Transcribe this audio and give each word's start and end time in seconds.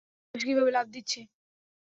বাতাসে 0.25 0.45
কীভাবে 0.47 0.71
লাফ 0.73 0.87
দিচ্ছে! 0.93 1.19